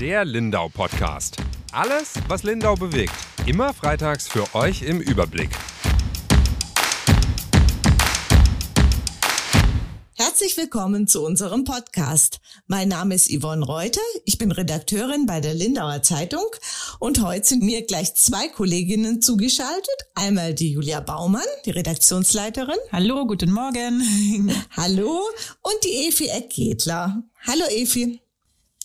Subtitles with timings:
[0.00, 1.36] Der Lindau Podcast.
[1.70, 3.12] Alles, was Lindau bewegt.
[3.46, 5.50] Immer freitags für euch im Überblick.
[10.16, 12.40] Herzlich willkommen zu unserem Podcast.
[12.66, 14.00] Mein Name ist Yvonne Reuter.
[14.24, 16.46] Ich bin Redakteurin bei der Lindauer Zeitung
[16.98, 19.96] und heute sind mir gleich zwei Kolleginnen zugeschaltet.
[20.16, 22.78] Einmal die Julia Baumann, die Redaktionsleiterin.
[22.90, 24.02] Hallo, guten Morgen.
[24.76, 25.20] Hallo.
[25.62, 27.22] Und die Efi Eckgedler.
[27.46, 28.23] Hallo Efi.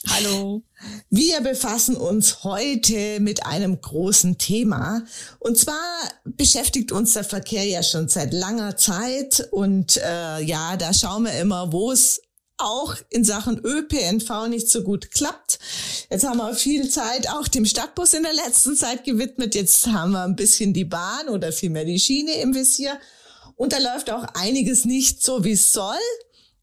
[0.08, 0.63] Hallo.
[1.09, 5.03] Wir befassen uns heute mit einem großen Thema.
[5.40, 5.76] Und zwar
[6.23, 9.49] beschäftigt uns der Verkehr ja schon seit langer Zeit.
[9.52, 12.21] Und äh, ja, da schauen wir immer, wo es
[12.57, 15.59] auch in Sachen ÖPNV nicht so gut klappt.
[16.09, 19.54] Jetzt haben wir viel Zeit auch dem Stadtbus in der letzten Zeit gewidmet.
[19.54, 22.98] Jetzt haben wir ein bisschen die Bahn oder vielmehr die Schiene im Visier.
[23.57, 25.95] Und da läuft auch einiges nicht so, wie es soll.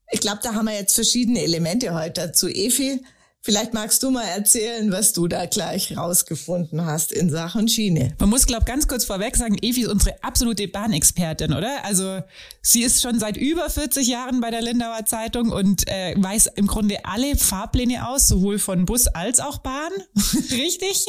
[0.09, 2.47] Ich glaube, da haben wir jetzt verschiedene Elemente heute dazu.
[2.47, 3.03] Efi,
[3.41, 8.13] Vielleicht magst du mal erzählen, was du da gleich rausgefunden hast in Sachen Schiene.
[8.19, 11.85] Man muss, glaube ganz kurz vorweg sagen, Evi ist unsere absolute Bahnexpertin, oder?
[11.85, 12.21] Also
[12.61, 16.67] sie ist schon seit über 40 Jahren bei der Lindauer Zeitung und äh, weiß im
[16.67, 19.91] Grunde alle Fahrpläne aus, sowohl von Bus als auch Bahn.
[20.51, 21.05] Richtig?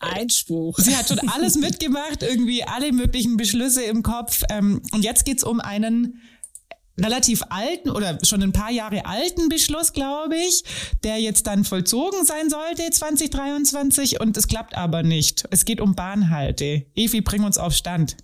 [0.00, 0.78] Einspruch.
[0.78, 4.42] Sie hat schon alles mitgemacht, irgendwie alle möglichen Beschlüsse im Kopf.
[4.48, 6.22] Ähm, und jetzt geht's um einen
[6.98, 10.64] relativ alten oder schon ein paar Jahre alten Beschluss, glaube ich,
[11.04, 15.46] der jetzt dann vollzogen sein sollte 2023 und es klappt aber nicht.
[15.50, 16.86] Es geht um Bahnhalte.
[16.94, 18.16] Evi, bring uns auf Stand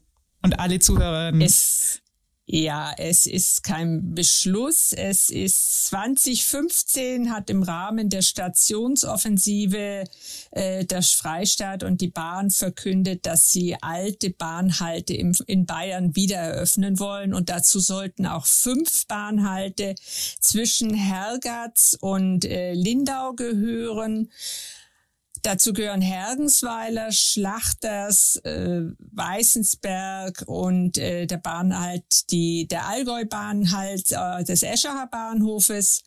[0.43, 1.43] und alle Zuhörerinnen.
[1.43, 2.01] Es
[2.45, 4.93] ja, es ist kein Beschluss.
[4.93, 10.05] Es ist 2015 hat im Rahmen der Stationsoffensive
[10.51, 16.37] äh, der Freistaat und die Bahn verkündet, dass sie alte Bahnhalte im, in Bayern wieder
[16.37, 17.33] eröffnen wollen.
[17.33, 19.95] Und dazu sollten auch fünf Bahnhalte
[20.41, 24.31] zwischen Hergatz und äh, Lindau gehören.
[25.43, 34.63] Dazu gehören Hergensweiler, Schlachters, äh, Weißensberg und äh, der Bahnhalt, die, der Allgäu-Bahnhalt äh, des
[34.63, 36.05] Eschacher Bahnhofes.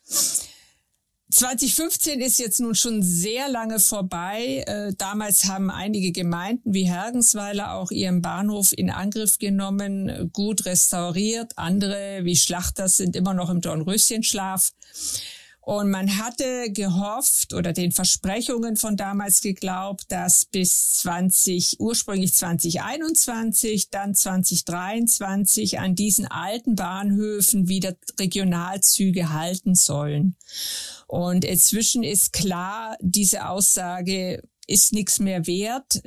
[1.30, 4.64] 2015 ist jetzt nun schon sehr lange vorbei.
[4.66, 11.52] Äh, damals haben einige Gemeinden wie Hergensweiler auch ihren Bahnhof in Angriff genommen, gut restauriert.
[11.56, 14.72] Andere wie Schlachters sind immer noch im Dornröschenschlaf.
[15.66, 23.90] Und man hatte gehofft oder den Versprechungen von damals geglaubt, dass bis 20, ursprünglich 2021,
[23.90, 30.36] dann 2023 an diesen alten Bahnhöfen wieder Regionalzüge halten sollen.
[31.08, 36.00] Und inzwischen ist klar, diese Aussage ist nichts mehr wert.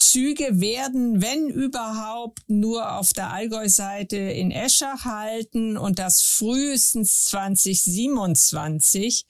[0.00, 9.26] Züge werden, wenn überhaupt, nur auf der Allgäu-Seite in Escher halten und das frühestens 2027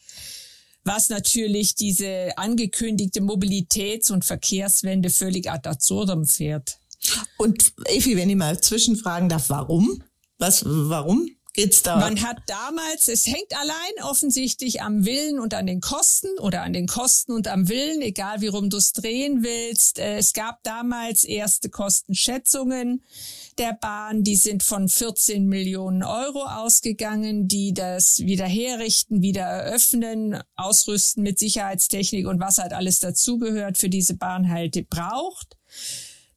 [0.85, 6.79] was natürlich diese angekündigte Mobilitäts- und Verkehrswende völlig ad absurdum fährt.
[7.37, 10.03] Und Efi, wenn ich mal zwischenfragen darf, warum?
[10.39, 11.29] Was, warum?
[11.53, 11.97] Geht's da?
[11.97, 16.73] Man hat damals, es hängt allein offensichtlich am Willen und an den Kosten oder an
[16.73, 19.99] den Kosten und am Willen, egal wie rum du es drehen willst.
[19.99, 23.03] Äh, es gab damals erste Kostenschätzungen
[23.59, 30.43] der Bahn, die sind von 14 Millionen Euro ausgegangen, die das wieder herrichten, wieder eröffnen,
[30.57, 35.59] ausrüsten mit Sicherheitstechnik und was halt alles dazugehört für diese Bahnhalte braucht.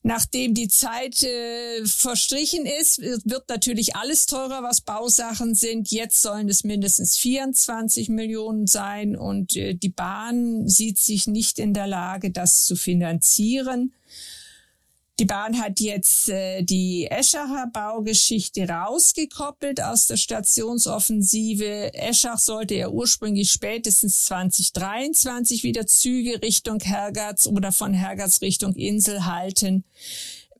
[0.05, 5.91] Nachdem die Zeit äh, verstrichen ist, wird natürlich alles teurer, was Bausachen sind.
[5.91, 11.73] Jetzt sollen es mindestens 24 Millionen sein und äh, die Bahn sieht sich nicht in
[11.73, 13.93] der Lage, das zu finanzieren.
[15.19, 21.93] Die Bahn hat jetzt äh, die Eschacher Baugeschichte rausgekoppelt aus der Stationsoffensive.
[21.93, 29.25] Eschach sollte ja ursprünglich spätestens 2023 wieder Züge Richtung Hergatz oder von Hergatz Richtung Insel
[29.25, 29.83] halten.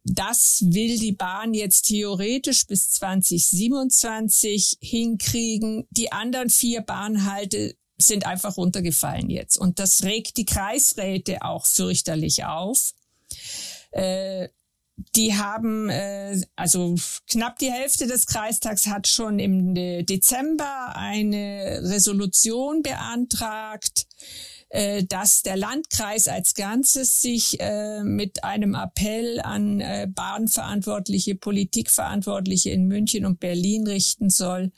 [0.06, 5.88] Das will die Bahn jetzt theoretisch bis 2027 hinkriegen.
[5.90, 9.58] Die anderen vier Bahnhalte sind einfach runtergefallen jetzt.
[9.58, 12.94] Und das regt die Kreisräte auch fürchterlich auf.
[13.94, 14.50] Äh,
[15.16, 16.96] die haben, äh, also
[17.30, 24.06] knapp die Hälfte des Kreistags hat schon im Dezember eine Resolution beantragt,
[24.70, 32.72] äh, dass der Landkreis als Ganzes sich äh, mit einem Appell an äh, Bahnverantwortliche, Politikverantwortliche
[32.72, 34.72] in München und Berlin richten soll,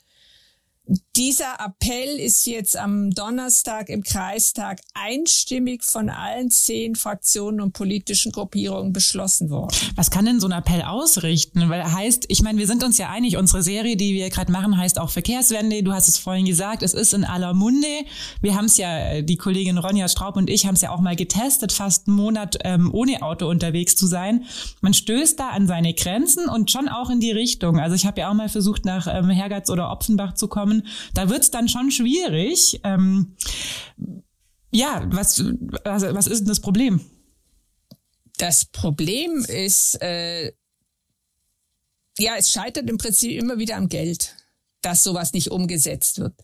[1.16, 8.30] dieser Appell ist jetzt am Donnerstag im Kreistag einstimmig von allen zehn Fraktionen und politischen
[8.30, 9.74] Gruppierungen beschlossen worden.
[9.96, 11.70] Was kann denn so ein Appell ausrichten?
[11.70, 14.76] Weil heißt, ich meine, wir sind uns ja einig, unsere Serie, die wir gerade machen,
[14.76, 15.82] heißt auch Verkehrswende.
[15.82, 17.88] Du hast es vorhin gesagt, es ist in aller Munde.
[18.40, 21.16] Wir haben es ja, die Kollegin Ronja Straub und ich haben es ja auch mal
[21.16, 24.44] getestet, fast einen Monat ähm, ohne Auto unterwegs zu sein.
[24.82, 27.80] Man stößt da an seine Grenzen und schon auch in die Richtung.
[27.80, 30.75] Also ich habe ja auch mal versucht, nach ähm, Hergatz oder Opfenbach zu kommen
[31.14, 32.80] da wird es dann schon schwierig.
[32.84, 33.36] Ähm,
[34.72, 35.42] ja, was,
[35.84, 37.00] also, was ist denn das Problem?
[38.38, 40.52] Das Problem ist, äh,
[42.18, 44.36] ja, es scheitert im Prinzip immer wieder am Geld,
[44.82, 46.34] dass sowas nicht umgesetzt wird.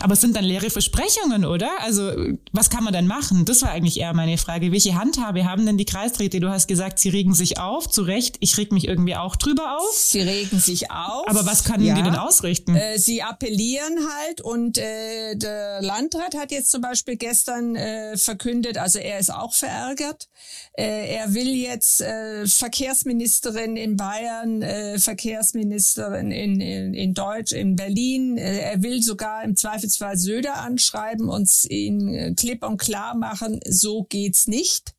[0.00, 1.70] Aber es sind dann leere Versprechungen, oder?
[1.80, 2.12] Also
[2.52, 3.44] was kann man denn machen?
[3.44, 4.72] Das war eigentlich eher meine Frage.
[4.72, 6.40] Welche Handhabe haben denn die Kreisräte?
[6.40, 8.36] Du hast gesagt, sie regen sich auf, zu Recht.
[8.40, 9.92] Ich reg mich irgendwie auch drüber auf.
[9.92, 11.28] Sie regen sich auf.
[11.28, 11.94] Aber was können ja.
[11.94, 12.76] die denn ausrichten?
[12.76, 18.78] Äh, sie appellieren halt und äh, der Landrat hat jetzt zum Beispiel gestern äh, verkündet,
[18.78, 20.28] also er ist auch verärgert.
[20.74, 27.76] Äh, er will jetzt äh, Verkehrsministerin in Bayern, äh, Verkehrsministerin in, in, in Deutsch, in
[27.76, 28.38] Berlin.
[28.38, 33.60] Äh, er will sogar im Zweifelsfall Söder anschreiben und ihn äh, klipp und klar machen,
[33.66, 34.94] so geht's nicht.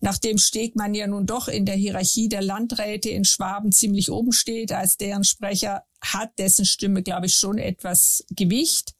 [0.00, 4.72] Nachdem Stegmann ja nun doch in der Hierarchie der Landräte in Schwaben ziemlich oben steht,
[4.72, 8.94] als deren Sprecher hat dessen Stimme, glaube ich, schon etwas Gewicht.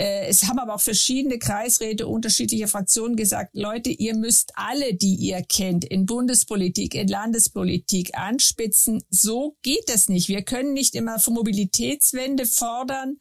[0.00, 5.14] Äh, es haben aber auch verschiedene Kreisräte unterschiedlicher Fraktionen gesagt, Leute, ihr müsst alle, die
[5.14, 9.02] ihr kennt, in Bundespolitik, in Landespolitik anspitzen.
[9.10, 10.28] So geht es nicht.
[10.28, 13.16] Wir können nicht immer von Mobilitätswende fordern,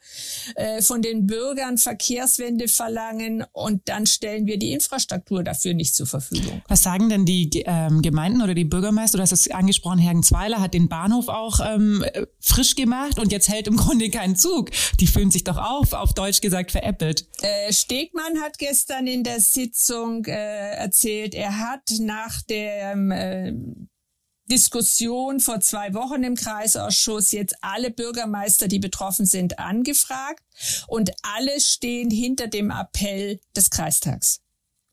[0.56, 6.08] äh, von den Bürgern Verkehrswende verlangen und dann stellen wir die Infrastruktur dafür nicht zur
[6.08, 6.62] Verfügung.
[6.70, 9.18] Was sagen denn die ähm, Gemeinden oder die Bürgermeister?
[9.18, 12.06] Du hast es angesprochen, Hergenzweiler hat den Bahnhof auch ähm,
[12.40, 14.70] frisch gemacht und jetzt hält im Grunde keinen Zug.
[15.02, 17.28] Die fühlen sich doch auf, auf Deutsch gesagt, direkt veräppelt.
[17.42, 23.54] Äh, Stegmann hat gestern in der Sitzung äh, erzählt, er hat nach der äh,
[24.50, 30.44] Diskussion vor zwei Wochen im Kreisausschuss jetzt alle Bürgermeister, die betroffen sind, angefragt
[30.88, 34.42] und alle stehen hinter dem Appell des Kreistags.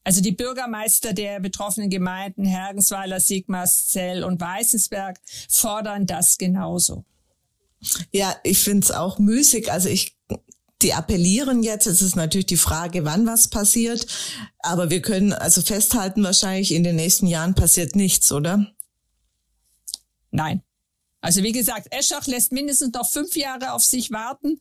[0.04, 5.18] Also die Bürgermeister der betroffenen Gemeinden Hergensweiler, Sigmarszell und Weißensberg
[5.48, 7.04] fordern das genauso.
[8.12, 9.72] Ja, ich finde es auch müßig.
[9.72, 10.15] Also ich
[10.82, 11.86] die appellieren jetzt.
[11.86, 14.06] Es ist natürlich die Frage, wann was passiert.
[14.58, 18.72] Aber wir können also festhalten, wahrscheinlich in den nächsten Jahren passiert nichts, oder?
[20.30, 20.62] Nein.
[21.20, 24.60] Also wie gesagt, Eschach lässt mindestens noch fünf Jahre auf sich warten.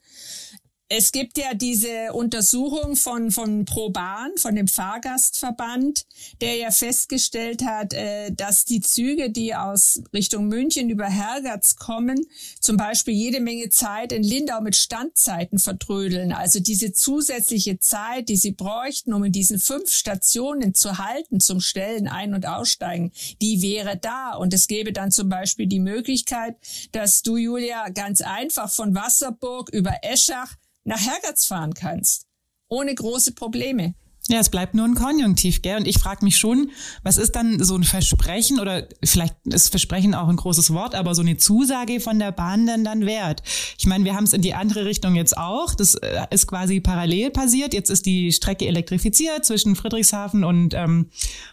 [0.88, 6.06] Es gibt ja diese Untersuchung von, von ProBahn, von dem Fahrgastverband,
[6.42, 12.28] der ja festgestellt hat, äh, dass die Züge, die aus Richtung München über Hergatz kommen,
[12.60, 16.32] zum Beispiel jede Menge Zeit in Lindau mit Standzeiten vertrödeln.
[16.32, 21.62] Also diese zusätzliche Zeit, die sie bräuchten, um in diesen fünf Stationen zu halten, zum
[21.62, 23.12] Stellen ein- und aussteigen,
[23.42, 24.36] die wäre da.
[24.36, 26.58] Und es gäbe dann zum Beispiel die Möglichkeit,
[26.92, 30.56] dass du, Julia, ganz einfach von Wasserburg über Eschach
[30.86, 32.26] nach Hergatz fahren kannst.
[32.68, 33.94] Ohne große Probleme.
[34.28, 35.78] Ja, es bleibt nur ein Konjunktiv, gell?
[35.78, 36.72] Und ich frage mich schon,
[37.04, 41.14] was ist dann so ein Versprechen oder vielleicht ist Versprechen auch ein großes Wort, aber
[41.14, 43.44] so eine Zusage von der Bahn denn dann wert?
[43.78, 45.76] Ich meine, wir haben es in die andere Richtung jetzt auch.
[45.76, 47.76] Das äh, ist quasi parallel passiert.
[47.76, 51.12] Jetzt ist die Strecke elektrifiziert zwischen Friedrichshafen und ähm,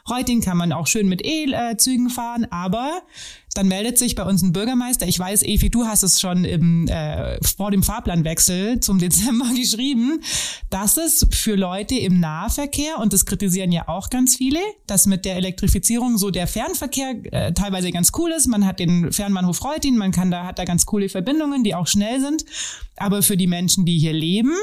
[0.08, 3.02] Reuting kann man auch schön mit E-Zügen fahren, aber
[3.54, 5.06] dann meldet sich bei uns ein Bürgermeister.
[5.06, 10.23] Ich weiß, Evi, du hast es schon im, äh, vor dem Fahrplanwechsel zum Dezember geschrieben,
[10.71, 15.25] dass es für Leute im Nahverkehr, und das kritisieren ja auch ganz viele, dass mit
[15.25, 18.47] der Elektrifizierung so der Fernverkehr äh, teilweise ganz cool ist.
[18.47, 21.87] Man hat den Fernbahnhof Reutin, man kann da, hat da ganz coole Verbindungen, die auch
[21.87, 22.44] schnell sind.
[22.97, 24.54] Aber für die Menschen, die hier leben,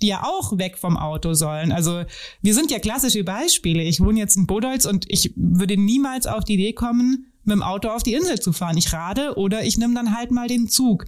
[0.00, 1.72] die ja auch weg vom Auto sollen.
[1.72, 2.04] Also
[2.40, 3.82] wir sind ja klassische Beispiele.
[3.82, 7.62] Ich wohne jetzt in Bodolz und ich würde niemals auf die Idee kommen, mit dem
[7.62, 8.76] Auto auf die Insel zu fahren.
[8.76, 11.06] Ich rade oder ich nehme dann halt mal den Zug.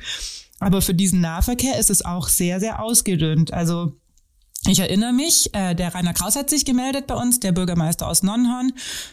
[0.61, 3.53] Aber für diesen Nahverkehr ist es auch sehr, sehr ausgedünnt.
[3.53, 3.93] Also
[4.67, 8.23] ich erinnere mich, äh, der Rainer Kraus hat sich gemeldet bei uns, der Bürgermeister aus
[8.23, 8.73] Nonnhorn,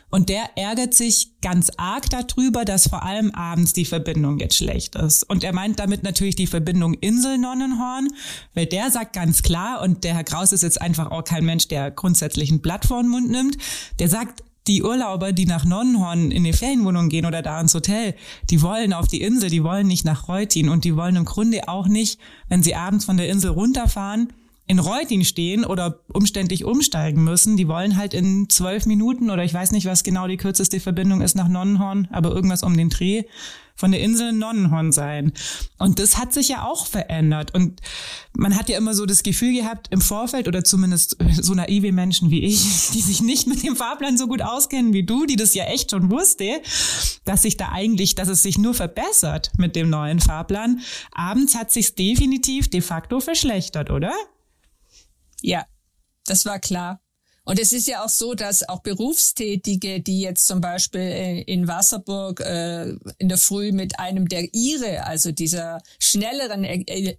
[0.10, 4.96] und der ärgert sich ganz arg darüber, dass vor allem abends die Verbindung jetzt schlecht
[4.96, 5.24] ist.
[5.30, 8.08] Und er meint damit natürlich die Verbindung Insel-Nonnenhorn,
[8.54, 11.68] weil der sagt ganz klar, und der Herr Kraus ist jetzt einfach auch kein Mensch,
[11.68, 13.58] der grundsätzlich ein Blatt vor den Mund nimmt,
[14.00, 18.16] der sagt, die Urlauber, die nach Nonnenhorn in die Ferienwohnung gehen oder da ins Hotel,
[18.50, 21.68] die wollen auf die Insel, die wollen nicht nach Reutin und die wollen im Grunde
[21.68, 24.32] auch nicht, wenn sie abends von der Insel runterfahren,
[24.72, 27.58] in Reutin stehen oder umständlich umsteigen müssen.
[27.58, 31.20] Die wollen halt in zwölf Minuten oder ich weiß nicht, was genau die kürzeste Verbindung
[31.20, 33.26] ist nach Nonnenhorn, aber irgendwas um den Dreh
[33.76, 35.34] von der Insel Nonnenhorn sein.
[35.78, 37.54] Und das hat sich ja auch verändert.
[37.54, 37.82] Und
[38.34, 42.32] man hat ja immer so das Gefühl gehabt im Vorfeld oder zumindest so naive Menschen
[42.32, 42.62] wie ich,
[42.94, 45.92] die sich nicht mit dem Fahrplan so gut auskennen wie du, die das ja echt
[45.92, 46.62] schon wusste,
[47.26, 50.80] dass sich da eigentlich, dass es sich nur verbessert mit dem neuen Fahrplan.
[51.12, 54.14] Abends hat sich definitiv de facto verschlechtert, oder?
[55.42, 55.66] Ja,
[56.26, 57.02] das war klar.
[57.44, 61.68] Und es ist ja auch so, dass auch Berufstätige, die jetzt zum Beispiel äh, in
[61.68, 67.18] Wasserburg äh, in der Früh mit einem der Ire, also dieser schnelleren äh,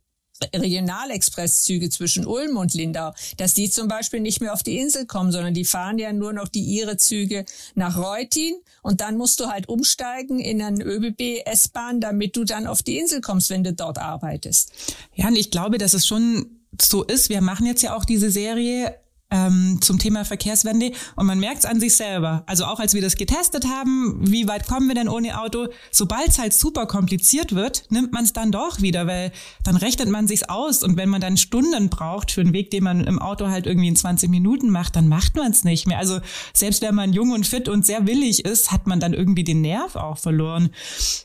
[0.55, 5.33] Regionalexpresszüge zwischen Ulm und Lindau, dass die zum Beispiel nicht mehr auf die Insel kommen,
[5.33, 9.69] sondern die fahren ja nur noch die Ire-Züge nach Reutin und dann musst du halt
[9.69, 14.73] umsteigen in einen ÖBB-S-Bahn, damit du dann auf die Insel kommst, wenn du dort arbeitest.
[15.15, 17.29] Ja, und ich glaube, dass es schon so ist.
[17.29, 18.95] Wir machen jetzt ja auch diese Serie
[19.33, 22.45] ähm, zum Thema Verkehrswende und man merkt es an sich selber.
[22.47, 25.69] Also auch als wir das getestet haben, wie weit kommen wir denn ohne Auto?
[25.91, 29.33] Sobald es halt super kompliziert wird, nimmt man es dann doch wieder, weil
[29.65, 32.85] dann rechnet man sich's aus und wenn man dann Stunden braucht für einen Weg, den
[32.85, 35.99] man im Auto halt irgendwie in 20 Minuten macht, dann macht man es nicht mehr.
[35.99, 36.21] Also
[36.53, 39.63] selbst wenn man jung und fit und sehr willig ist, hat man dann irgendwie den
[39.63, 40.71] Nerv auch verloren.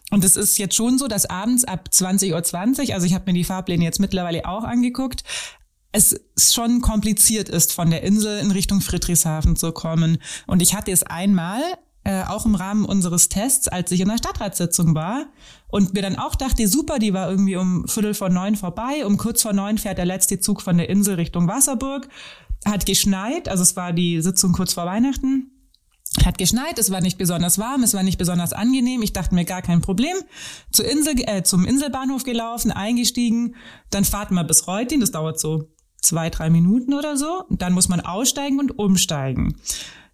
[0.10, 3.26] Und es ist jetzt schon so, dass abends ab 20.20 Uhr, 20, also ich habe
[3.28, 5.24] mir die Fahrpläne jetzt mittlerweile auch angeguckt,
[5.98, 10.20] es schon kompliziert ist, von der Insel in Richtung Friedrichshafen zu kommen.
[10.46, 11.62] Und ich hatte es einmal,
[12.04, 15.26] äh, auch im Rahmen unseres Tests, als ich in der Stadtratssitzung war
[15.68, 19.18] und mir dann auch dachte, super, die war irgendwie um Viertel vor neun vorbei, um
[19.18, 22.08] kurz vor neun fährt der letzte Zug von der Insel Richtung Wasserburg,
[22.64, 25.52] hat geschneit, also es war die Sitzung kurz vor Weihnachten,
[26.24, 29.02] hat geschneit, es war nicht besonders warm, es war nicht besonders angenehm.
[29.02, 30.16] Ich dachte mir gar kein Problem.
[30.72, 33.56] Zur Insel, äh, zum Inselbahnhof gelaufen, eingestiegen,
[33.90, 35.70] dann fahrt man bis Reutin, das dauert so
[36.02, 37.46] zwei, drei Minuten oder so.
[37.50, 39.58] Dann muss man aussteigen und umsteigen.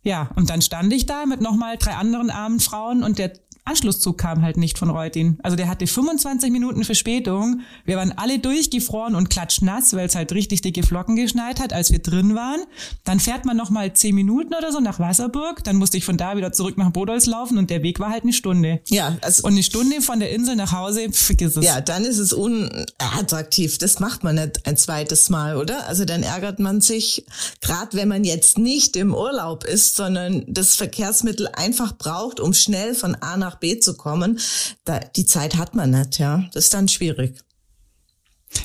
[0.03, 3.33] Ja, und dann stand ich da mit nochmal drei anderen armen Frauen und der
[3.65, 5.39] Anschlusszug kam halt nicht von Reutin.
[5.41, 7.61] Also der hatte 25 Minuten Verspätung.
[7.85, 11.91] Wir waren alle durchgefroren und klatschnass, weil es halt richtig dicke Flocken geschneit hat, als
[11.91, 12.61] wir drin waren.
[13.05, 15.63] Dann fährt man noch mal zehn Minuten oder so nach Wasserburg.
[15.63, 18.23] Dann musste ich von da wieder zurück nach Bodolz laufen und der Weg war halt
[18.23, 18.81] eine Stunde.
[18.89, 21.65] Ja, also und eine Stunde von der Insel nach Hause, vergiss es.
[21.65, 23.77] Ja, dann ist es unattraktiv.
[23.77, 25.87] Das macht man nicht ein zweites Mal, oder?
[25.87, 27.25] Also dann ärgert man sich,
[27.61, 32.93] gerade wenn man jetzt nicht im Urlaub ist, sondern das Verkehrsmittel einfach braucht, um schnell
[32.93, 34.39] von A nach nach B zu kommen,
[34.85, 36.45] da, die Zeit hat man nicht, ja.
[36.53, 37.39] Das ist dann schwierig.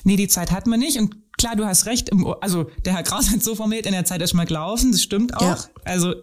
[0.05, 0.99] Nee, die Zeit hat man nicht.
[0.99, 2.09] Und klar, du hast recht.
[2.11, 4.93] Im, also der Herr Kraus hat so formuliert, in der Zeit ist mal gelaufen.
[4.93, 5.43] Das stimmt auch.
[5.43, 5.59] Ja.
[5.85, 6.15] Also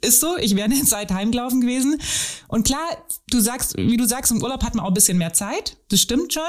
[0.00, 2.00] ist so, ich wäre in der Zeit heimgelaufen gewesen.
[2.48, 2.80] Und klar,
[3.28, 5.76] du sagst, wie du sagst, im Urlaub hat man auch ein bisschen mehr Zeit.
[5.88, 6.42] Das stimmt schon.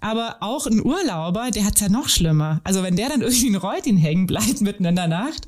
[0.00, 2.60] Aber auch ein Urlauber, der hat's ja noch schlimmer.
[2.62, 5.46] Also wenn der dann irgendwie in Reutin hängen bleibt mitten in der Nacht,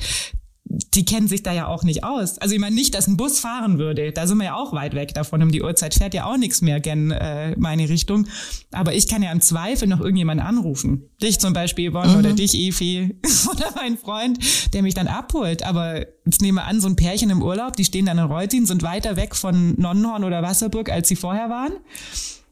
[0.71, 2.39] die kennen sich da ja auch nicht aus.
[2.39, 4.13] Also ich meine nicht, dass ein Bus fahren würde.
[4.13, 5.43] Da sind wir ja auch weit weg davon.
[5.43, 8.29] Um die Uhrzeit fährt ja auch nichts mehr gen äh, meine Richtung.
[8.71, 11.11] Aber ich kann ja im Zweifel noch irgendjemanden anrufen.
[11.21, 12.19] Dich zum Beispiel, Yvonne, mhm.
[12.19, 13.17] oder dich, Efi,
[13.51, 14.39] oder mein Freund,
[14.73, 15.65] der mich dann abholt.
[15.65, 18.65] Aber jetzt nehmen wir an, so ein Pärchen im Urlaub, die stehen dann in Reutin,
[18.65, 21.73] sind weiter weg von Nonnenhorn oder Wasserburg, als sie vorher waren.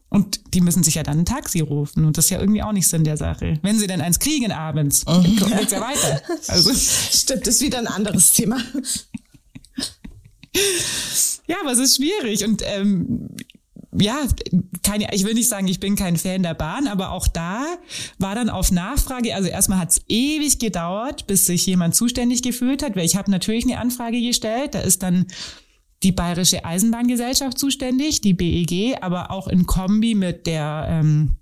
[0.09, 2.05] Und die müssen sich ja dann ein Taxi rufen.
[2.05, 3.59] Und das ist ja irgendwie auch nicht Sinn der Sache.
[3.61, 5.37] Wenn sie denn eins kriegen abends, mhm.
[5.39, 6.21] dann geht's ja weiter.
[6.47, 6.73] Also.
[6.73, 8.57] Stimmt, das ist wieder ein anderes Thema.
[11.47, 12.43] ja, aber es ist schwierig.
[12.43, 13.29] Und ähm,
[13.97, 14.27] ja,
[14.83, 17.65] keine, ich will nicht sagen, ich bin kein Fan der Bahn, aber auch da
[18.17, 22.83] war dann auf Nachfrage, also erstmal hat es ewig gedauert, bis sich jemand zuständig gefühlt
[22.83, 25.25] hat, weil ich habe natürlich eine Anfrage gestellt, da ist dann
[26.03, 31.35] die Bayerische Eisenbahngesellschaft zuständig, die BEG, aber auch in Kombi mit der ähm,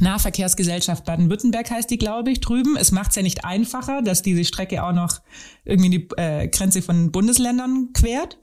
[0.00, 2.76] Nahverkehrsgesellschaft Baden-Württemberg heißt die, glaube ich, drüben.
[2.76, 5.20] Es macht es ja nicht einfacher, dass diese Strecke auch noch
[5.64, 8.38] irgendwie die äh, Grenze von Bundesländern quert.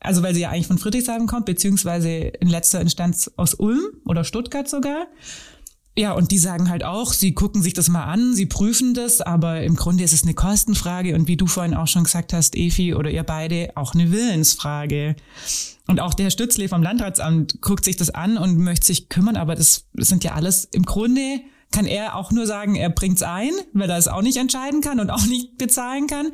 [0.00, 4.24] Also weil sie ja eigentlich von Friedrichshafen kommt, beziehungsweise in letzter Instanz aus Ulm oder
[4.24, 5.06] Stuttgart sogar.
[5.98, 9.20] Ja, und die sagen halt auch, sie gucken sich das mal an, sie prüfen das,
[9.20, 12.56] aber im Grunde ist es eine Kostenfrage und wie du vorhin auch schon gesagt hast,
[12.56, 15.16] Efi oder ihr beide, auch eine Willensfrage.
[15.88, 19.36] Und auch der Herr Stützle vom Landratsamt guckt sich das an und möchte sich kümmern,
[19.36, 21.40] aber das sind ja alles im Grunde
[21.72, 24.98] kann er auch nur sagen, er bringt's ein, weil er es auch nicht entscheiden kann
[25.00, 26.32] und auch nicht bezahlen kann.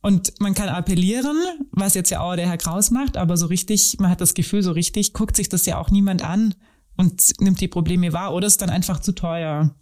[0.00, 1.36] Und man kann appellieren,
[1.72, 4.62] was jetzt ja auch der Herr Kraus macht, aber so richtig, man hat das Gefühl,
[4.62, 6.54] so richtig guckt sich das ja auch niemand an
[6.98, 9.74] und nimmt die Probleme wahr oder ist dann einfach zu teuer.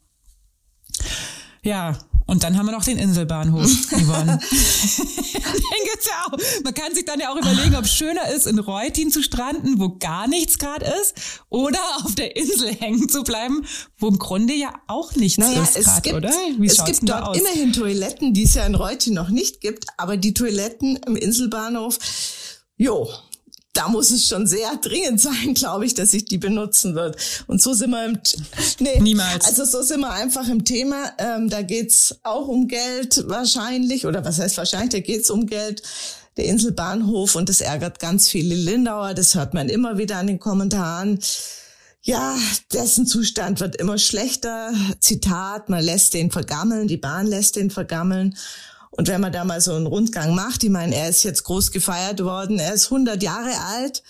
[1.63, 4.39] Ja, Und dann haben wir noch den Inselbahnhof, Yvonne.
[4.51, 6.37] den gibt's ja auch.
[6.65, 9.79] Man kann sich dann ja auch überlegen, ob es schöner ist, in Reutin zu stranden,
[9.79, 11.15] wo gar nichts gerade ist,
[11.51, 13.65] oder auf der Insel hängen zu bleiben,
[13.99, 16.33] wo im Grunde ja auch nichts naja, ist gerade, oder?
[16.59, 17.39] Wie es gibt dort aus?
[17.39, 21.99] immerhin Toiletten, die es ja in Reutin noch nicht gibt, aber die Toiletten im Inselbahnhof,
[22.77, 23.09] jo,
[23.77, 27.17] da muss es schon sehr dringend sein, glaube ich, dass ich die benutzen wird.
[27.47, 28.19] Und so sind wir im,
[28.79, 29.45] nee, niemals.
[29.47, 31.13] Also so sind wir einfach im Thema.
[31.19, 35.83] Ähm, da geht's auch um Geld wahrscheinlich, oder was heißt wahrscheinlich, da geht's um Geld.
[36.37, 39.15] Der Inselbahnhof und das ärgert ganz viele Lindauer.
[39.15, 41.19] Das hört man immer wieder an den Kommentaren.
[42.03, 42.37] Ja,
[42.73, 44.73] dessen Zustand wird immer schlechter.
[45.01, 48.37] Zitat, man lässt den vergammeln, die Bahn lässt den vergammeln.
[48.97, 51.71] Und wenn man da mal so einen Rundgang macht, ich meine, er ist jetzt groß
[51.71, 54.03] gefeiert worden, er ist 100 Jahre alt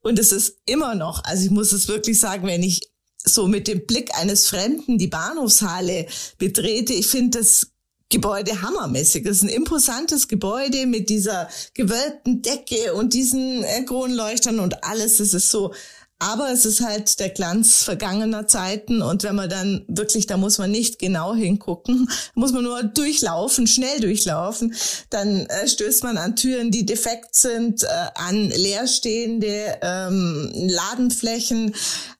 [0.00, 2.80] und es ist immer noch, also ich muss es wirklich sagen, wenn ich
[3.24, 6.06] so mit dem Blick eines Fremden die Bahnhofshalle
[6.38, 7.68] betrete, ich finde das
[8.10, 9.24] Gebäude hammermäßig.
[9.26, 15.20] Es ist ein imposantes Gebäude mit dieser gewölbten Decke und diesen äh, Kronleuchtern und alles.
[15.20, 15.72] Es ist so
[16.18, 20.58] aber es ist halt der Glanz vergangener Zeiten und wenn man dann wirklich, da muss
[20.58, 24.74] man nicht genau hingucken, muss man nur durchlaufen, schnell durchlaufen,
[25.10, 31.74] dann äh, stößt man an Türen, die defekt sind, äh, an leerstehende ähm, Ladenflächen,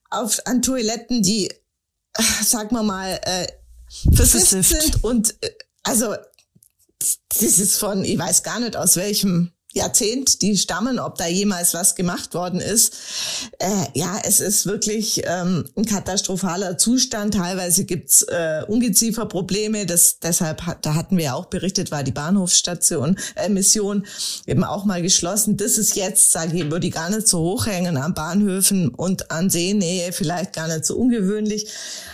[0.09, 3.47] auf, an Toiletten, die, äh, sagen wir mal, äh,
[4.13, 5.51] versifft sind und äh,
[5.83, 6.15] also
[7.29, 11.73] das ist von, ich weiß gar nicht aus welchem Jahrzehnt, die stammen, ob da jemals
[11.73, 12.93] was gemacht worden ist.
[13.59, 17.33] Äh, ja, es ist wirklich ähm, ein katastrophaler Zustand.
[17.33, 19.85] Teilweise gibt's äh, Ungezieferprobleme.
[19.85, 24.05] Das, deshalb, hat, da hatten wir ja auch berichtet, war die Bahnhofsstation, äh, Mission
[24.47, 25.57] eben auch mal geschlossen.
[25.57, 29.29] Das ist jetzt, sage ich, würde ich gar nicht so hoch hängen an Bahnhöfen und
[29.29, 31.67] an Seenähe, vielleicht gar nicht so ungewöhnlich.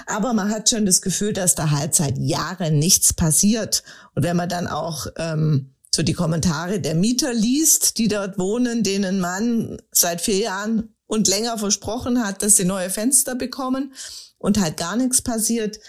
[0.07, 3.83] Aber man hat schon das Gefühl, dass da halt seit Jahren nichts passiert.
[4.15, 8.83] Und wenn man dann auch ähm, so die Kommentare der Mieter liest, die dort wohnen,
[8.83, 13.93] denen man seit vier Jahren und länger versprochen hat, dass sie neue Fenster bekommen
[14.37, 15.79] und halt gar nichts passiert,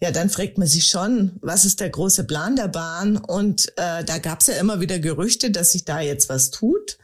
[0.00, 3.16] ja, dann fragt man sich schon, was ist der große Plan der Bahn?
[3.16, 6.98] Und äh, da gab es ja immer wieder Gerüchte, dass sich da jetzt was tut.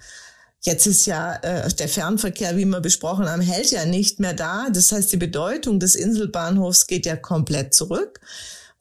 [0.61, 4.68] Jetzt ist ja äh, der Fernverkehr, wie wir besprochen haben, hält ja nicht mehr da.
[4.71, 8.21] Das heißt, die Bedeutung des Inselbahnhofs geht ja komplett zurück.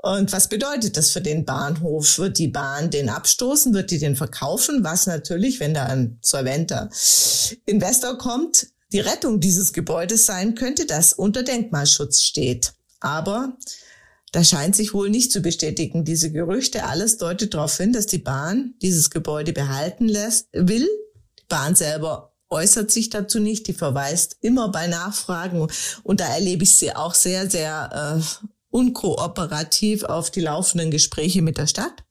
[0.01, 2.17] Und was bedeutet das für den Bahnhof?
[2.17, 3.73] Wird die Bahn den abstoßen?
[3.73, 4.83] Wird die den verkaufen?
[4.83, 6.89] Was natürlich, wenn da ein solventer
[7.65, 12.73] Investor kommt, die Rettung dieses Gebäudes sein könnte, das unter Denkmalschutz steht.
[12.99, 13.57] Aber
[14.31, 16.03] da scheint sich wohl nicht zu bestätigen.
[16.03, 20.87] Diese Gerüchte, alles deutet darauf hin, dass die Bahn dieses Gebäude behalten lässt, will.
[21.39, 25.67] Die Bahn selber äußert sich dazu nicht, die verweist immer bei Nachfragen
[26.03, 31.57] und da erlebe ich sie auch sehr, sehr äh, unkooperativ auf die laufenden Gespräche mit
[31.57, 32.03] der Stadt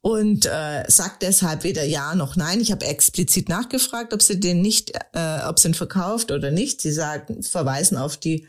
[0.00, 2.60] und äh, sagt deshalb weder ja noch nein.
[2.60, 6.80] Ich habe explizit nachgefragt, ob sie den nicht, äh, ob sie ihn verkauft oder nicht.
[6.80, 8.46] Sie sagen, verweisen auf die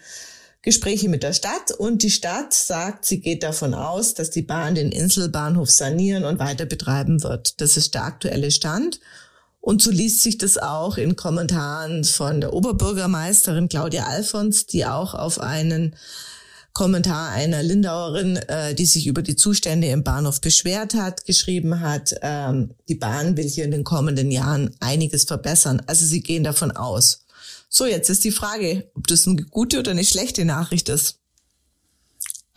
[0.61, 4.75] Gespräche mit der Stadt und die Stadt sagt, sie geht davon aus, dass die Bahn
[4.75, 7.61] den Inselbahnhof sanieren und weiter betreiben wird.
[7.61, 8.99] Das ist der aktuelle Stand.
[9.61, 15.13] Und so liest sich das auch in Kommentaren von der Oberbürgermeisterin Claudia Alfons, die auch
[15.13, 15.95] auf einen
[16.73, 22.15] Kommentar einer Lindauerin, äh, die sich über die Zustände im Bahnhof beschwert hat, geschrieben hat,
[22.21, 25.81] ähm, die Bahn will hier in den kommenden Jahren einiges verbessern.
[25.87, 27.25] Also sie gehen davon aus.
[27.69, 31.18] So, jetzt ist die Frage, ob das eine gute oder eine schlechte Nachricht ist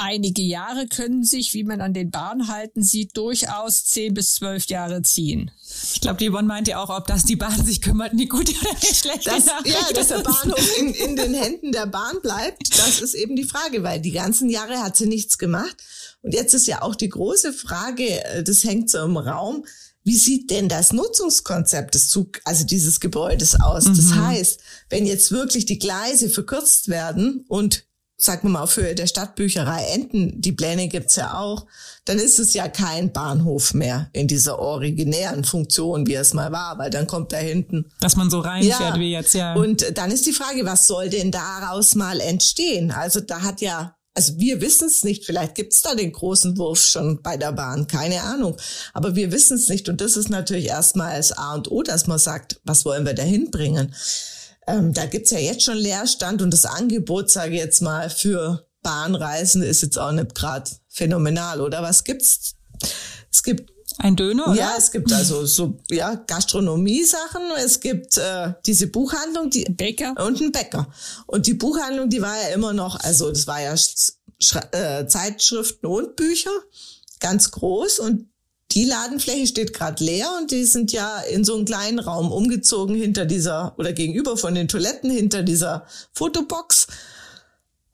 [0.03, 5.03] einige Jahre können sich, wie man an den Bahnhalten sieht, durchaus zehn bis zwölf Jahre
[5.03, 5.51] ziehen.
[5.95, 8.71] Ich glaube, die Yvonne meinte auch, ob das die Bahn sich kümmert, eine gute oder
[8.71, 13.01] eine schlechte das, Ja, dass der Bahnhof in, in den Händen der Bahn bleibt, das
[13.01, 15.77] ist eben die Frage, weil die ganzen Jahre hat sie nichts gemacht.
[16.23, 19.65] Und jetzt ist ja auch die große Frage, äh, das hängt so im Raum,
[20.05, 23.87] wie sieht denn das Nutzungskonzept des Zug, also dieses Gebäudes aus?
[23.87, 23.97] Mhm.
[23.97, 24.61] Das heißt,
[24.91, 27.85] wenn jetzt wirklich die Gleise verkürzt werden und
[28.17, 31.67] sagen wir mal, auf Höhe der Stadtbücherei Enten, die Pläne gibt's ja auch,
[32.05, 36.79] dann ist es ja kein Bahnhof mehr in dieser originären Funktion, wie es mal war,
[36.79, 37.91] weil dann kommt da hinten.
[38.01, 38.99] Dass man so reinfährt ja.
[38.99, 39.55] wie jetzt, ja.
[39.55, 42.93] Und dann ist die Frage, was soll denn daraus mal entstehen?
[42.93, 46.81] Also da hat ja also wir wissen es nicht, vielleicht gibt's da den großen Wurf
[46.83, 48.57] schon bei der Bahn, keine Ahnung.
[48.93, 49.89] Aber wir wissen es nicht.
[49.89, 53.15] Und das ist natürlich erstmal als A und O, dass man sagt, was wollen wir
[53.15, 53.95] da hinbringen?
[54.67, 58.67] Ähm, da gibt's ja jetzt schon Leerstand und das Angebot, sage ich jetzt mal, für
[58.83, 61.83] Bahnreisen ist jetzt auch nicht gerade phänomenal, oder?
[61.83, 62.55] Was gibt's?
[63.31, 64.57] Es gibt ein Döner, oder?
[64.57, 67.43] Ja, es gibt also so ja Gastronomie-Sachen.
[67.65, 70.89] Es gibt äh, diese Buchhandlung, die Bäcker und ein Bäcker.
[71.27, 73.75] Und die Buchhandlung, die war ja immer noch, also das war ja
[74.41, 76.51] Schra äh, Zeitschriften und Bücher,
[77.21, 78.32] ganz groß und
[78.75, 82.95] die Ladenfläche steht gerade leer und die sind ja in so einen kleinen Raum umgezogen
[82.95, 86.87] hinter dieser oder gegenüber von den Toiletten hinter dieser Fotobox.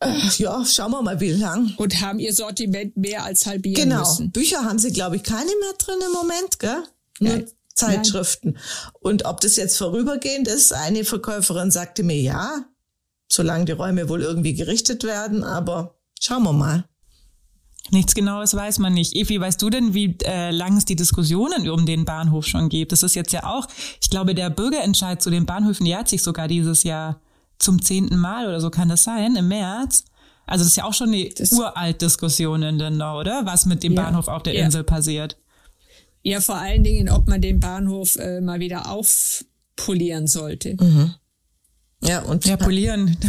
[0.00, 1.74] Äh, ja, schauen wir mal, wie lang.
[1.76, 4.00] Und haben ihr Sortiment mehr als halbieren genau.
[4.00, 4.30] müssen.
[4.30, 6.84] Bücher haben sie, glaube ich, keine mehr drin im Moment, gell?
[7.18, 7.50] Nur Nein.
[7.74, 8.52] Zeitschriften.
[8.52, 8.62] Nein.
[9.00, 12.64] Und ob das jetzt vorübergehend ist, eine Verkäuferin sagte mir ja,
[13.28, 16.87] solange die Räume wohl irgendwie gerichtet werden, aber schauen wir mal.
[17.90, 19.14] Nichts Genaues weiß man nicht.
[19.14, 22.92] Evi, weißt du denn, wie äh, lang es die Diskussionen um den Bahnhof schon gibt?
[22.92, 23.66] Das ist jetzt ja auch,
[24.02, 27.20] ich glaube, der Bürgerentscheid zu den Bahnhöfen jährt sich sogar dieses Jahr
[27.58, 30.04] zum zehnten Mal oder so kann das sein, im März.
[30.46, 33.44] Also das ist ja auch schon eine uralt Diskussion in Lindau, oder?
[33.44, 34.64] Was mit dem ja, Bahnhof auf der ja.
[34.64, 35.36] Insel passiert.
[36.22, 40.76] Ja, vor allen Dingen, ob man den Bahnhof äh, mal wieder aufpolieren sollte.
[40.80, 41.14] Mhm.
[42.00, 43.16] Ja, und ja, polieren.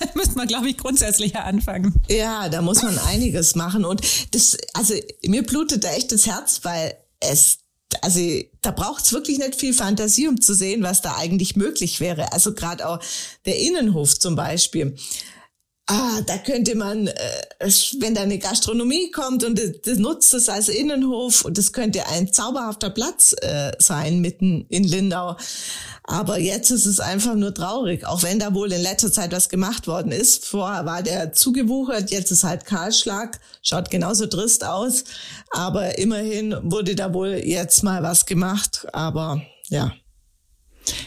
[0.00, 1.94] Da müsste man, glaube ich, grundsätzlicher anfangen.
[2.08, 3.84] Ja, da muss man einiges machen.
[3.84, 7.58] Und das, also mir blutet da echt das Herz, weil es,
[8.00, 8.20] also
[8.62, 12.32] da braucht es wirklich nicht viel Fantasie, um zu sehen, was da eigentlich möglich wäre.
[12.32, 13.00] Also gerade auch
[13.44, 14.96] der Innenhof zum Beispiel.
[15.88, 17.12] Ah, da könnte man, äh,
[18.00, 22.32] wenn da eine Gastronomie kommt und das, nutzt es als Innenhof und das könnte ein
[22.32, 25.36] zauberhafter Platz äh, sein mitten in Lindau.
[26.02, 29.48] Aber jetzt ist es einfach nur traurig, auch wenn da wohl in letzter Zeit was
[29.48, 30.44] gemacht worden ist.
[30.44, 35.04] Vorher war der zugewuchert, jetzt ist halt Kahlschlag, schaut genauso trist aus.
[35.50, 38.86] Aber immerhin wurde da wohl jetzt mal was gemacht.
[38.92, 39.92] Aber ja.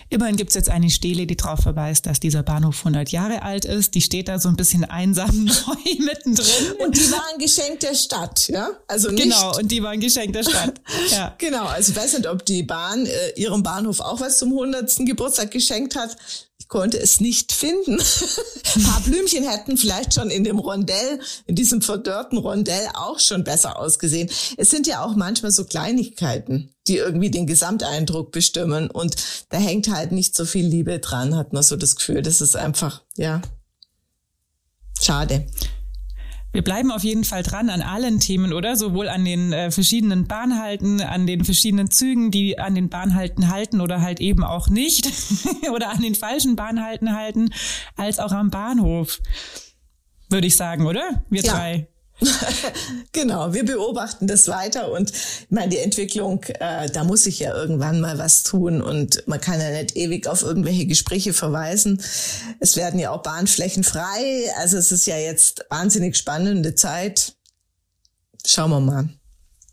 [0.10, 3.96] Immerhin gibt's jetzt eine Stele, die darauf verweist, dass dieser Bahnhof 100 Jahre alt ist.
[3.96, 6.72] Die steht da so ein bisschen einsam neu mittendrin.
[6.80, 8.70] Und die war ein Geschenk der Stadt, ja?
[8.88, 10.82] Also nicht genau, und die war ein Geschenk der Stadt.
[11.12, 11.34] Ja.
[11.38, 14.98] genau, also ich weiß nicht, ob die Bahn äh, ihrem Bahnhof auch was zum 100.
[15.06, 16.16] Geburtstag geschenkt hat
[16.68, 18.00] konnte es nicht finden.
[18.76, 23.44] Ein paar Blümchen hätten vielleicht schon in dem Rondell, in diesem verdörrten Rondell auch schon
[23.44, 24.30] besser ausgesehen.
[24.58, 28.92] Es sind ja auch manchmal so Kleinigkeiten, die irgendwie den Gesamteindruck bestimmen.
[28.92, 29.16] Und
[29.50, 32.22] da hängt halt nicht so viel Liebe dran, hat man so das Gefühl.
[32.22, 33.42] Das ist einfach, ja,
[35.02, 35.48] schade.
[36.52, 38.76] Wir bleiben auf jeden Fall dran an allen Themen, oder?
[38.76, 43.82] Sowohl an den äh, verschiedenen Bahnhalten, an den verschiedenen Zügen, die an den Bahnhalten halten
[43.82, 45.12] oder halt eben auch nicht,
[45.74, 47.52] oder an den falschen Bahnhalten halten,
[47.96, 49.20] als auch am Bahnhof.
[50.30, 51.24] Würde ich sagen, oder?
[51.30, 51.54] Wir ja.
[51.54, 51.88] drei.
[53.12, 57.56] genau, wir beobachten das weiter und ich meine, die Entwicklung, äh, da muss sich ja
[57.56, 62.02] irgendwann mal was tun und man kann ja nicht ewig auf irgendwelche Gespräche verweisen.
[62.60, 67.34] Es werden ja auch Bahnflächen frei, also es ist ja jetzt wahnsinnig spannende Zeit.
[68.46, 69.10] Schauen wir mal.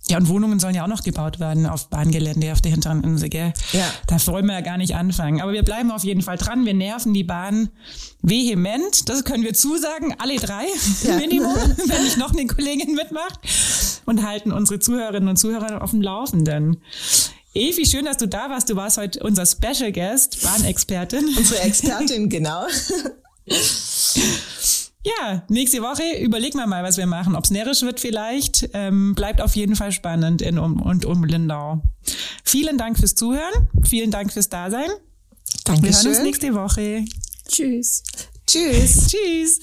[0.09, 3.29] Ja, und Wohnungen sollen ja auch noch gebaut werden auf Bahngelände auf der hinteren Insel,
[3.29, 3.53] gell?
[3.73, 3.91] Ja.
[4.07, 5.41] Da wollen wir ja gar nicht anfangen.
[5.41, 6.65] Aber wir bleiben auf jeden Fall dran.
[6.65, 7.71] Wir nerven die Bahn
[8.23, 9.09] vehement.
[9.09, 10.15] Das können wir zusagen.
[10.19, 10.67] Alle drei
[11.03, 11.17] ja.
[11.19, 13.41] Minimum, wenn nicht noch eine Kollegin mitmacht.
[14.05, 16.81] Und halten unsere Zuhörerinnen und Zuhörer auf dem Laufenden.
[17.57, 18.69] Evi, schön, dass du da warst.
[18.69, 21.27] Du warst heute unser Special Guest, Bahnexpertin.
[21.37, 22.67] Unsere Expertin, genau.
[25.07, 27.37] Ja, nächste Woche überlegen wir mal, was wir machen.
[27.37, 28.71] Ob es närrisch wird vielleicht.
[28.73, 31.81] Ähm, bleibt auf jeden Fall spannend in um, und um Lindau.
[32.43, 33.69] Vielen Dank fürs Zuhören.
[33.85, 34.91] Vielen Dank fürs Dasein.
[35.65, 35.85] Dankeschön.
[35.85, 37.05] Wir hören uns nächste Woche.
[37.49, 38.03] Tschüss.
[38.49, 39.07] Tschüss.
[39.07, 39.61] Tschüss.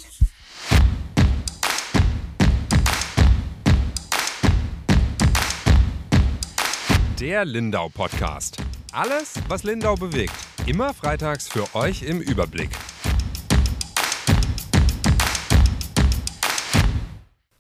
[7.19, 8.55] Der Lindau Podcast.
[8.93, 10.33] Alles, was Lindau bewegt.
[10.67, 12.69] Immer freitags für euch im Überblick.